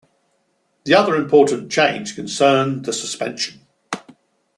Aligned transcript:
The 0.85 0.95
other 0.95 1.15
important 1.15 1.71
change 1.71 2.15
concerned 2.15 2.85
the 2.85 2.91
suspension. 2.91 3.59